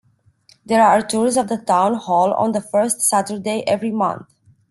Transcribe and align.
There 0.65 0.81
are 0.81 1.03
tours 1.03 1.37
of 1.37 1.47
the 1.47 1.57
town 1.59 1.93
hall 1.93 2.33
on 2.33 2.53
the 2.53 2.59
first 2.59 3.01
Saturnday 3.01 3.63
every 3.67 3.91
month. 3.91 4.31